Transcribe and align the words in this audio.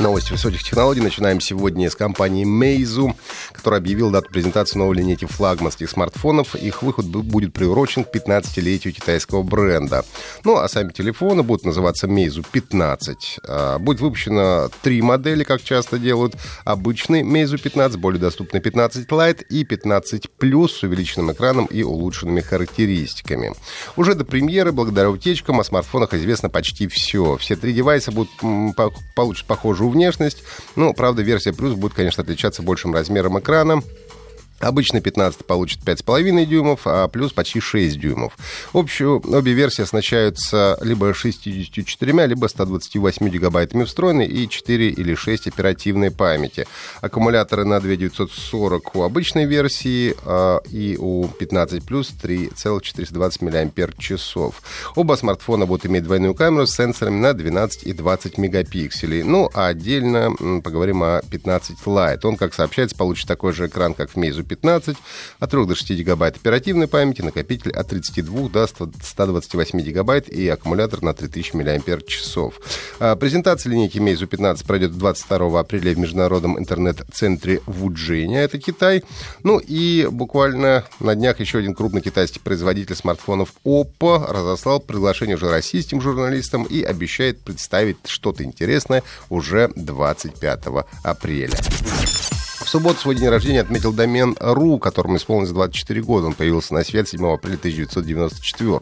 Новости 0.00 0.32
высоких 0.32 0.64
технологий 0.64 1.00
начинаем 1.00 1.40
сегодня 1.40 1.88
с 1.88 1.94
компании 1.94 2.44
Meizu, 2.44 3.14
которая 3.52 3.78
объявила 3.78 4.10
дату 4.10 4.28
презентации 4.28 4.76
новой 4.76 4.96
линейки 4.96 5.24
флагманских 5.24 5.88
смартфонов. 5.88 6.56
Их 6.56 6.82
выход 6.82 7.06
будет 7.06 7.52
приурочен 7.52 8.02
к 8.02 8.12
15-летию 8.12 8.92
китайского 8.92 9.44
бренда. 9.44 10.04
Ну, 10.42 10.56
а 10.56 10.68
сами 10.68 10.90
телефоны 10.90 11.44
будут 11.44 11.64
называться 11.64 12.08
Meizu 12.08 12.44
15. 12.50 13.38
А, 13.46 13.78
будет 13.78 14.00
выпущено 14.00 14.68
три 14.82 15.00
модели, 15.00 15.44
как 15.44 15.62
часто 15.62 15.98
делают. 15.98 16.34
Обычный 16.64 17.22
Meizu 17.22 17.56
15, 17.56 17.96
более 17.96 18.20
доступный 18.20 18.60
15 18.60 19.06
Lite 19.06 19.44
и 19.48 19.62
15 19.62 20.28
Plus 20.40 20.70
с 20.70 20.82
увеличенным 20.82 21.30
экраном 21.30 21.66
и 21.66 21.84
улучшенными 21.84 22.40
характеристиками. 22.40 23.52
Уже 23.94 24.16
до 24.16 24.24
премьеры, 24.24 24.72
благодаря 24.72 25.08
утечкам, 25.08 25.60
о 25.60 25.64
смартфонах 25.64 26.14
известно 26.14 26.50
почти 26.50 26.88
все. 26.88 27.36
Все 27.36 27.54
три 27.54 27.72
девайса 27.72 28.10
будут 28.10 28.30
получат 29.14 29.46
похожую 29.46 29.83
похожую 29.83 29.83
внешность. 29.88 30.42
Ну, 30.76 30.92
правда, 30.94 31.22
версия 31.22 31.52
плюс 31.52 31.74
будет, 31.74 31.94
конечно, 31.94 32.22
отличаться 32.22 32.62
большим 32.62 32.94
размером 32.94 33.38
экрана. 33.38 33.82
Обычно 34.64 35.00
15 35.00 35.44
получит 35.44 35.80
5,5 35.80 36.46
дюймов, 36.46 36.80
а 36.86 37.08
плюс 37.08 37.32
почти 37.32 37.60
6 37.60 37.98
дюймов. 37.98 38.36
Общую, 38.72 39.22
обе 39.24 39.52
версии 39.52 39.82
оснащаются 39.82 40.78
либо 40.80 41.12
64, 41.12 42.26
либо 42.26 42.46
128 42.46 43.28
гигабайтами 43.28 43.84
встроенной 43.84 44.26
и 44.26 44.48
4 44.48 44.88
или 44.88 45.14
6 45.14 45.48
оперативной 45.48 46.10
памяти. 46.10 46.66
Аккумуляторы 47.00 47.64
на 47.64 47.80
2940 47.80 48.96
у 48.96 49.02
обычной 49.02 49.44
версии 49.44 50.14
а, 50.24 50.60
и 50.70 50.96
у 50.98 51.28
15 51.28 51.84
плюс 51.84 52.08
3,420 52.08 53.42
мАч. 53.42 53.54
Оба 54.94 55.14
смартфона 55.14 55.66
будут 55.66 55.86
иметь 55.86 56.04
двойную 56.04 56.34
камеру 56.34 56.66
с 56.66 56.74
сенсорами 56.74 57.18
на 57.18 57.34
12 57.34 57.84
и 57.84 57.92
20 57.92 58.38
мегапикселей. 58.38 59.22
Ну, 59.22 59.50
а 59.54 59.68
отдельно 59.68 60.60
поговорим 60.62 61.02
о 61.02 61.22
15 61.30 61.78
Lite. 61.84 62.20
Он, 62.24 62.36
как 62.36 62.54
сообщается, 62.54 62.96
получит 62.96 63.28
такой 63.28 63.52
же 63.52 63.66
экран, 63.66 63.94
как 63.94 64.10
в 64.10 64.16
Meizu 64.16 64.42
15, 64.42 64.53
от 64.62 65.50
3 65.50 65.66
до 65.66 65.74
6 65.74 65.90
гигабайт 65.90 66.36
оперативной 66.36 66.88
памяти, 66.88 67.22
накопитель 67.22 67.72
от 67.72 67.88
32 67.88 68.48
до 68.48 68.66
128 68.66 69.80
гигабайт 69.80 70.28
и 70.28 70.48
аккумулятор 70.48 71.02
на 71.02 71.14
3000 71.14 71.54
мАч. 71.56 72.52
А, 73.00 73.16
презентация 73.16 73.70
линейки 73.70 73.98
Meizu 73.98 74.26
15 74.26 74.66
пройдет 74.66 74.96
22 74.96 75.60
апреля 75.60 75.94
в 75.94 75.98
международном 75.98 76.58
интернет-центре 76.58 77.60
Вуджиня, 77.66 78.42
это 78.42 78.58
Китай. 78.58 79.04
Ну 79.42 79.58
и 79.58 80.08
буквально 80.10 80.84
на 81.00 81.14
днях 81.14 81.40
еще 81.40 81.58
один 81.58 81.74
крупный 81.74 82.00
китайский 82.00 82.40
производитель 82.40 82.94
смартфонов 82.94 83.52
Oppo 83.64 84.30
разослал 84.30 84.80
приглашение 84.80 85.36
уже 85.36 85.50
российским 85.50 86.00
журналистам 86.00 86.64
и 86.64 86.82
обещает 86.82 87.40
представить 87.40 87.98
что-то 88.06 88.44
интересное 88.44 89.02
уже 89.28 89.70
25 89.76 90.62
апреля. 91.02 91.56
В 92.64 92.68
субботу 92.68 92.98
свой 92.98 93.14
день 93.14 93.28
рождения 93.28 93.60
отметил 93.60 93.92
домен 93.92 94.32
.ru, 94.40 94.78
которому 94.78 95.16
исполнилось 95.16 95.50
24 95.50 96.00
года. 96.00 96.28
Он 96.28 96.32
появился 96.32 96.72
на 96.72 96.82
свет 96.82 97.06
7 97.06 97.24
апреля 97.26 97.56
1994 97.56 98.80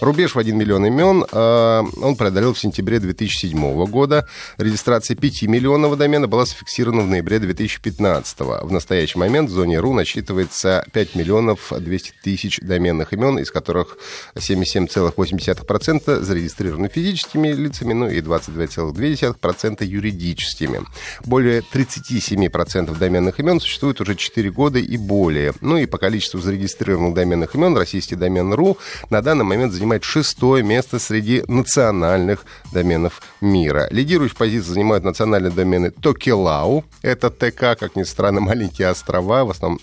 Рубеж 0.00 0.34
в 0.34 0.38
1 0.38 0.56
миллион 0.56 0.86
имен 0.86 1.24
э, 1.30 1.82
он 2.00 2.16
преодолел 2.16 2.54
в 2.54 2.58
сентябре 2.58 3.00
2007 3.00 3.84
года. 3.86 4.26
Регистрация 4.56 5.16
5 5.16 5.42
миллионного 5.42 5.96
домена 5.96 6.28
была 6.28 6.46
зафиксирована 6.46 7.02
в 7.02 7.06
ноябре 7.06 7.38
2015 7.40 8.40
В 8.40 8.72
настоящий 8.72 9.18
момент 9.18 9.50
в 9.50 9.52
зоне 9.52 9.76
.ru 9.76 9.92
насчитывается 9.92 10.82
5 10.92 11.14
миллионов 11.14 11.72
200 11.78 12.12
тысяч 12.22 12.58
доменных 12.60 13.12
имен, 13.12 13.38
из 13.38 13.50
которых 13.50 13.98
77,8% 14.34 16.22
зарегистрированы 16.22 16.88
физическими 16.88 17.48
лицами, 17.48 17.92
ну 17.92 18.08
и 18.08 18.20
22,2% 18.20 19.84
юридическими. 19.84 20.80
Более 21.26 21.60
37% 21.60 22.93
доменных 22.98 23.40
имен 23.40 23.60
существует 23.60 24.00
уже 24.00 24.14
4 24.14 24.50
года 24.50 24.78
и 24.78 24.96
более. 24.96 25.52
Ну 25.60 25.76
и 25.76 25.86
по 25.86 25.98
количеству 25.98 26.40
зарегистрированных 26.40 27.14
доменных 27.14 27.54
имен 27.54 27.76
российский 27.76 28.16
домен 28.16 28.52
.ру 28.54 28.78
на 29.10 29.22
данный 29.22 29.44
момент 29.44 29.72
занимает 29.72 30.04
шестое 30.04 30.62
место 30.62 30.98
среди 30.98 31.42
национальных 31.48 32.44
доменов 32.72 33.22
мира. 33.40 33.88
Лидирующие 33.90 34.36
позиции 34.36 34.72
занимают 34.72 35.04
национальные 35.04 35.52
домены 35.52 35.90
Токелау, 35.90 36.84
это 37.02 37.30
ТК, 37.30 37.74
как 37.74 37.96
ни 37.96 38.02
странно, 38.02 38.40
маленькие 38.40 38.88
острова, 38.88 39.44
в 39.44 39.50
основном 39.50 39.80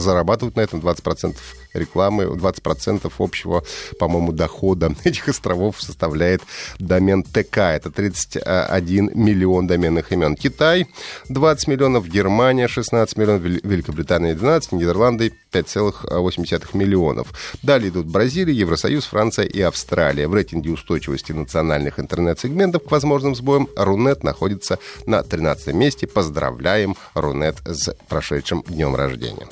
зарабатывают 0.00 0.56
на 0.56 0.60
этом 0.60 0.80
20% 0.80 1.36
рекламы, 1.74 2.24
20% 2.24 3.12
общего, 3.18 3.64
по-моему, 3.98 4.32
дохода 4.32 4.94
этих 5.04 5.28
островов 5.28 5.80
составляет 5.80 6.42
домен 6.78 7.22
ТК. 7.22 7.72
Это 7.72 7.90
31 7.90 9.12
миллион 9.14 9.66
доменных 9.66 10.12
имен. 10.12 10.36
Китай 10.36 10.86
20 11.28 11.68
миллионов, 11.68 12.08
Германия 12.08 12.29
16 12.68 13.16
миллионов, 13.16 13.42
Великобритания 13.42 14.34
12, 14.34 14.72
Нидерланды 14.72 15.32
5,8 15.52 16.76
миллионов. 16.76 17.28
Далее 17.62 17.90
идут 17.90 18.06
Бразилия, 18.06 18.54
Евросоюз, 18.54 19.06
Франция 19.06 19.44
и 19.44 19.60
Австралия. 19.60 20.28
В 20.28 20.34
рейтинге 20.34 20.70
устойчивости 20.70 21.32
национальных 21.32 21.98
интернет-сегментов 21.98 22.84
к 22.84 22.90
возможным 22.90 23.34
сбоям 23.34 23.68
Рунет 23.76 24.24
находится 24.24 24.78
на 25.06 25.22
13 25.22 25.74
месте. 25.74 26.06
Поздравляем 26.06 26.96
Рунет 27.14 27.56
с 27.64 27.94
прошедшим 28.08 28.64
днем 28.66 28.94
рождения. 28.94 29.48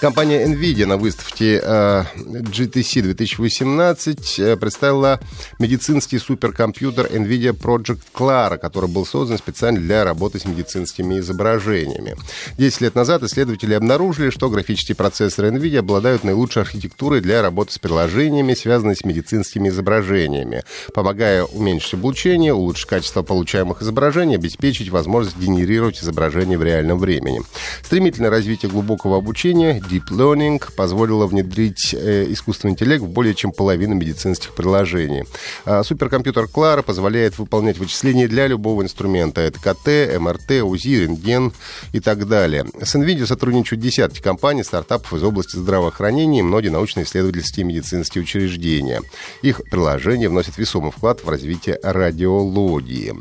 Компания 0.00 0.44
NVIDIA 0.44 0.84
на 0.84 0.98
выставке 0.98 1.58
э, 1.62 2.04
GTC 2.14 3.00
2018 3.00 4.38
э, 4.40 4.56
представила 4.58 5.18
медицинский 5.58 6.18
суперкомпьютер 6.18 7.06
NVIDIA 7.06 7.58
Project 7.58 8.00
Clara, 8.12 8.58
который 8.58 8.90
был 8.90 9.06
создан 9.06 9.38
специально 9.38 9.80
для 9.80 10.04
работы 10.04 10.38
с 10.38 10.44
медицинскими 10.44 11.18
изображениями. 11.18 12.14
Десять 12.58 12.82
лет 12.82 12.94
назад 12.94 13.22
исследователи 13.22 13.72
обнаружили, 13.72 14.28
что 14.28 14.50
графические 14.50 14.96
процессоры 14.96 15.48
NVIDIA 15.48 15.78
обладают 15.78 16.24
наилучшей 16.24 16.60
архитектурой 16.60 17.22
для 17.22 17.40
работы 17.40 17.72
с 17.72 17.78
приложениями, 17.78 18.52
связанными 18.52 18.96
с 18.96 19.02
медицинскими 19.02 19.70
изображениями, 19.70 20.64
помогая 20.92 21.44
уменьшить 21.44 21.94
облучение, 21.94 22.52
улучшить 22.52 22.86
качество 22.86 23.22
получаемых 23.22 23.80
изображений, 23.80 24.34
обеспечить 24.34 24.90
возможность 24.90 25.38
генерировать 25.38 26.02
изображения 26.02 26.58
в 26.58 26.62
реальном 26.62 26.98
времени. 26.98 27.40
Стремительное 27.82 28.28
развитие 28.28 28.70
глубокого 28.70 29.16
обучения 29.16 29.80
Deep 29.86 30.08
Learning 30.10 30.62
позволило 30.76 31.26
внедрить 31.26 31.94
э, 31.94 32.26
искусственный 32.28 32.72
интеллект 32.72 33.02
в 33.02 33.08
более 33.08 33.34
чем 33.34 33.52
половину 33.52 33.94
медицинских 33.94 34.54
приложений. 34.54 35.24
А 35.64 35.82
суперкомпьютер 35.82 36.44
Clara 36.44 36.82
позволяет 36.82 37.38
выполнять 37.38 37.78
вычисления 37.78 38.28
для 38.28 38.46
любого 38.46 38.82
инструмента. 38.82 39.40
Это 39.40 39.58
КТ, 39.60 40.20
МРТ, 40.20 40.62
УЗИ, 40.62 41.02
рентген 41.02 41.52
и 41.92 42.00
так 42.00 42.28
далее. 42.28 42.66
С 42.82 42.94
NVIDIA 42.94 43.26
сотрудничают 43.26 43.80
десятки 43.80 44.20
компаний, 44.20 44.64
стартапов 44.64 45.12
из 45.14 45.22
области 45.22 45.56
здравоохранения 45.56 46.40
и 46.40 46.42
многие 46.42 46.68
научно-исследовательские 46.68 47.64
и 47.64 47.68
медицинские 47.68 48.22
учреждения. 48.22 49.02
Их 49.42 49.62
приложения 49.70 50.28
вносят 50.28 50.58
весомый 50.58 50.90
вклад 50.90 51.24
в 51.24 51.28
развитие 51.28 51.78
радиологии. 51.82 53.14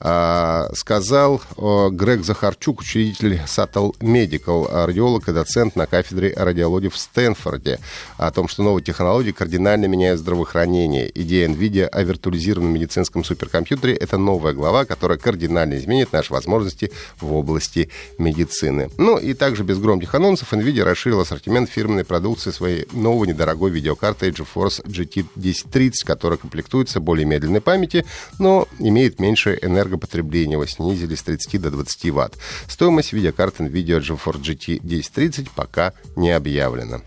А, 0.00 0.70
сказал 0.74 1.40
Грег 1.56 2.24
Захарчук, 2.24 2.80
учредитель 2.80 3.40
Sattel 3.46 3.96
Medical, 4.00 4.86
радиолог 4.86 5.28
и 5.28 5.32
доцент 5.32 5.76
на 5.76 5.86
кафедре 5.86 5.99
кафедрой 6.02 6.32
радиологии 6.34 6.88
в 6.88 6.96
Стэнфорде 6.96 7.78
о 8.16 8.30
том, 8.30 8.48
что 8.48 8.62
новые 8.62 8.82
технологии 8.82 9.32
кардинально 9.32 9.86
меняют 9.86 10.20
здравоохранение. 10.20 11.10
Идея 11.14 11.48
NVIDIA 11.48 11.86
о 11.86 12.02
виртуализированном 12.02 12.72
медицинском 12.74 13.22
суперкомпьютере— 13.24 13.94
это 14.00 14.16
новая 14.16 14.52
глава, 14.52 14.84
которая 14.84 15.18
кардинально 15.18 15.76
изменит 15.76 16.12
наши 16.12 16.32
возможности 16.32 16.90
в 17.20 17.34
области 17.34 17.90
медицины. 18.18 18.90
Ну 18.96 19.18
и 19.18 19.34
также 19.34 19.62
без 19.62 19.78
громких 19.78 20.14
анонсов 20.14 20.52
NVIDIA 20.52 20.84
расширил 20.84 21.20
ассортимент 21.20 21.68
фирменной 21.70 22.04
продукции 22.04 22.50
своей 22.50 22.86
новой 22.92 23.28
недорогой 23.28 23.70
видеокартой 23.70 24.30
GeForce 24.30 24.84
GT 24.86 25.26
1030, 25.36 26.04
которая 26.04 26.38
комплектуется 26.38 27.00
более 27.00 27.26
медленной 27.26 27.60
памяти, 27.60 28.06
но 28.38 28.66
имеет 28.78 29.20
меньшее 29.20 29.58
энергопотребление. 29.62 30.52
Его 30.52 30.66
снизили 30.66 31.14
с 31.14 31.22
30 31.22 31.60
до 31.60 31.70
20 31.70 32.10
Вт. 32.10 32.38
Стоимость 32.68 33.12
видеокарты 33.12 33.64
NVIDIA 33.64 34.00
GeForce 34.00 34.40
GT 34.40 34.78
1030 34.78 35.50
пока 35.50 35.89
не 36.16 36.30
объявлено. 36.36 37.00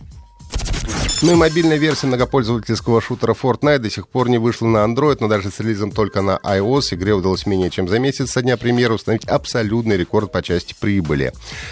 Ну 1.22 1.32
и 1.32 1.36
мобильная 1.36 1.78
версия 1.78 2.08
многопользовательского 2.08 3.00
шутера 3.00 3.34
Fortnite 3.34 3.80
до 3.80 3.90
сих 3.90 4.10
пор 4.10 4.28
не 4.28 4.38
вышла 4.38 4.68
на 4.68 4.80
Android, 4.80 5.18
но 5.22 5.30
даже 5.30 5.52
с 5.52 5.60
релизом 5.62 5.92
только 5.92 6.22
на 6.22 6.38
iOS 6.44 6.96
игре 6.96 7.14
удалось 7.14 7.46
менее 7.46 7.70
чем 7.70 7.88
за 7.88 7.98
месяц 8.00 8.32
со 8.32 8.42
дня 8.42 8.58
премьеры 8.58 8.96
установить 8.96 9.26
абсолютный 9.26 9.96
рекорд 9.96 10.32
по 10.32 10.42
части 10.42 10.76
прибыли. 10.78 11.32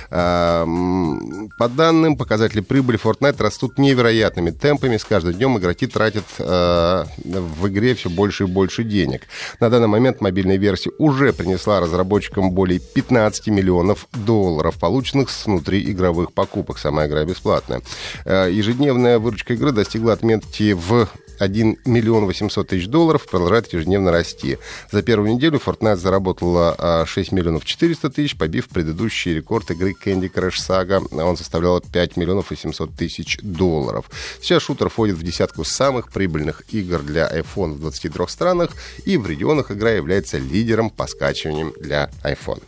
По 0.09 1.69
данным, 1.75 2.15
показатели 2.15 2.61
прибыли 2.61 2.97
Fortnite 2.97 3.41
растут 3.43 3.77
невероятными 3.77 4.51
темпами. 4.51 4.95
С 4.95 5.03
каждым 5.03 5.33
днем 5.33 5.57
игроки 5.57 5.85
тратят 5.85 6.23
а, 6.39 7.05
в 7.17 7.67
игре 7.67 7.93
все 7.95 8.09
больше 8.09 8.45
и 8.45 8.47
больше 8.47 8.83
денег. 8.83 9.23
На 9.59 9.69
данный 9.69 9.87
момент 9.87 10.21
мобильная 10.21 10.57
версия 10.57 10.91
уже 10.97 11.33
принесла 11.33 11.81
разработчикам 11.81 12.51
более 12.51 12.79
15 12.79 13.47
миллионов 13.47 14.07
долларов, 14.13 14.77
полученных 14.79 15.29
с 15.29 15.45
внутриигровых 15.45 16.31
покупок. 16.31 16.77
Сама 16.77 17.07
игра 17.07 17.25
бесплатная. 17.25 17.81
А, 18.23 18.47
ежедневная 18.47 19.19
выручка 19.19 19.30
выручка 19.31 19.53
игры 19.53 19.71
достигла 19.71 20.11
отметки 20.11 20.73
в 20.73 21.07
1 21.39 21.77
миллион 21.85 22.25
800 22.25 22.67
тысяч 22.67 22.87
долларов, 22.87 23.25
продолжает 23.25 23.71
ежедневно 23.71 24.11
расти. 24.11 24.57
За 24.91 25.01
первую 25.01 25.33
неделю 25.33 25.59
Fortnite 25.65 25.95
заработала 25.95 27.05
6 27.07 27.31
миллионов 27.31 27.63
400 27.63 28.09
тысяч, 28.09 28.35
побив 28.35 28.67
предыдущий 28.67 29.33
рекорд 29.33 29.71
игры 29.71 29.93
Candy 29.93 30.29
Crush 30.29 30.57
Saga. 30.59 31.23
Он 31.23 31.37
составлял 31.37 31.79
5 31.79 32.17
миллионов 32.17 32.49
800 32.49 32.93
тысяч 32.93 33.39
долларов. 33.41 34.11
Сейчас 34.41 34.63
шутер 34.63 34.89
входит 34.89 35.15
в 35.15 35.23
десятку 35.23 35.63
самых 35.63 36.11
прибыльных 36.11 36.63
игр 36.73 36.99
для 36.99 37.31
iPhone 37.31 37.75
в 37.75 37.79
22 37.79 38.27
странах, 38.27 38.71
и 39.05 39.15
в 39.15 39.25
регионах 39.25 39.71
игра 39.71 39.91
является 39.91 40.39
лидером 40.39 40.89
по 40.89 41.07
скачиваниям 41.07 41.73
для 41.79 42.11
iPhone. 42.23 42.61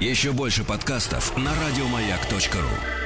Еще 0.00 0.32
больше 0.32 0.64
подкастов 0.64 1.36
на 1.36 1.52
радиомаяк.ру 1.54 3.03